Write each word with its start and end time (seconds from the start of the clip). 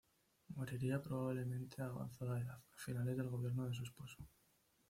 Moriría 0.55 0.99
probablemente 1.03 1.79
a 1.79 1.85
avanzada 1.85 2.39
edad, 2.39 2.57
a 2.57 2.75
finales 2.79 3.15
del 3.17 3.29
gobierno 3.29 3.67
de 3.67 3.75
su 3.75 3.83
esposo. 3.83 4.17